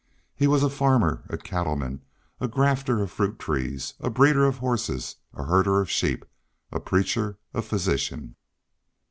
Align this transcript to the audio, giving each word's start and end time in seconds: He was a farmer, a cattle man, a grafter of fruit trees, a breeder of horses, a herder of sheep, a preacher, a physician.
He 0.35 0.47
was 0.47 0.63
a 0.63 0.69
farmer, 0.71 1.21
a 1.29 1.37
cattle 1.37 1.75
man, 1.75 2.01
a 2.39 2.47
grafter 2.47 3.03
of 3.03 3.11
fruit 3.11 3.37
trees, 3.37 3.93
a 3.99 4.09
breeder 4.09 4.45
of 4.47 4.57
horses, 4.57 5.17
a 5.31 5.43
herder 5.43 5.79
of 5.79 5.91
sheep, 5.91 6.25
a 6.71 6.79
preacher, 6.79 7.37
a 7.53 7.61
physician. 7.61 8.35